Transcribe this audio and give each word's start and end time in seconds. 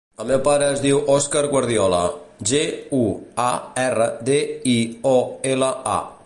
El 0.23 0.27
meu 0.29 0.39
pare 0.45 0.67
es 0.75 0.79
diu 0.85 1.01
Òscar 1.15 1.43
Guardiola: 1.51 1.99
ge, 2.53 2.63
u, 3.01 3.03
a, 3.45 3.49
erra, 3.83 4.09
de, 4.31 4.41
i, 4.73 4.75
o, 5.13 5.17
ela, 5.53 5.71
a. 5.99 6.01